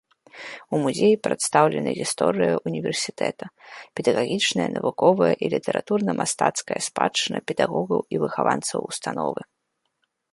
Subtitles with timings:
[0.75, 3.45] У музеі прадстаўлена гісторыя ўніверсітэта,
[3.99, 9.41] педагагічная, навуковая і літаратурна-мастацкая спадчына педагогаў і выхаванцаў установы.